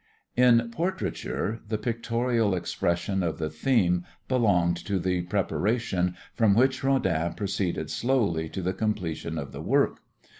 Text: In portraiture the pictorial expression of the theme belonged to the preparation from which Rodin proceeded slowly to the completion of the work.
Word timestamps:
In 0.35 0.71
portraiture 0.71 1.61
the 1.67 1.77
pictorial 1.77 2.55
expression 2.55 3.21
of 3.21 3.37
the 3.37 3.51
theme 3.51 4.03
belonged 4.27 4.77
to 4.85 4.97
the 4.97 5.21
preparation 5.21 6.15
from 6.33 6.55
which 6.55 6.83
Rodin 6.83 7.33
proceeded 7.35 7.91
slowly 7.91 8.49
to 8.49 8.63
the 8.63 8.73
completion 8.73 9.37
of 9.37 9.51
the 9.51 9.61
work. 9.61 9.99